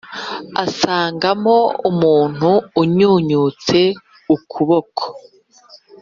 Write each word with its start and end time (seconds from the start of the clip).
asangamo 0.63 1.57
umuntu 1.89 2.49
unyunyutse 2.81 3.79
ukuboko 4.35 5.03